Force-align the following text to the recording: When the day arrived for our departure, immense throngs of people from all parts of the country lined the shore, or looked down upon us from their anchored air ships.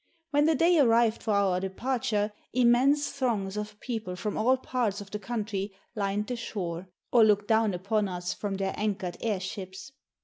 When 0.31 0.45
the 0.45 0.55
day 0.55 0.79
arrived 0.79 1.21
for 1.21 1.35
our 1.35 1.59
departure, 1.59 2.33
immense 2.53 3.11
throngs 3.11 3.55
of 3.55 3.79
people 3.79 4.15
from 4.15 4.35
all 4.35 4.57
parts 4.57 4.99
of 4.99 5.11
the 5.11 5.19
country 5.19 5.73
lined 5.93 6.25
the 6.25 6.35
shore, 6.35 6.87
or 7.11 7.23
looked 7.23 7.47
down 7.47 7.75
upon 7.75 8.07
us 8.09 8.33
from 8.33 8.55
their 8.55 8.73
anchored 8.75 9.17
air 9.21 9.39
ships. 9.39 9.91